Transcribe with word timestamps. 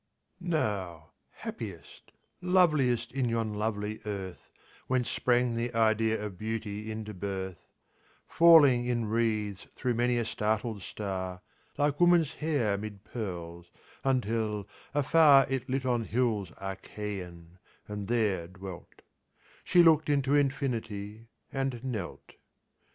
Now 0.39 1.11
happiest, 1.29 2.11
loveliest 2.41 3.11
in 3.11 3.29
yon 3.29 3.53
lovely 3.53 4.01
Earth, 4.03 4.49
Whence 4.87 5.07
sprang 5.11 5.53
the 5.53 5.71
"Idea 5.75 6.19
of 6.25 6.39
Beauty" 6.39 6.89
into 6.89 7.13
birth, 7.13 7.67
(Falling 8.27 8.87
in 8.87 9.05
wreaths 9.09 9.67
thro' 9.75 9.93
many 9.93 10.17
a 10.17 10.25
startled 10.25 10.81
star, 10.81 11.43
Like 11.77 11.99
woman's 11.99 12.33
hair 12.33 12.79
'mid 12.79 13.03
pearls, 13.03 13.69
until, 14.03 14.67
afar, 14.95 15.45
It 15.51 15.69
lit 15.69 15.85
on 15.85 16.05
hills 16.05 16.51
Achaian, 16.57 17.59
and 17.87 18.07
there 18.07 18.47
dwelt) 18.47 19.03
She 19.63 19.83
look'd 19.83 20.09
into 20.09 20.33
Infinity—and 20.33 21.83
knelt. 21.83 22.33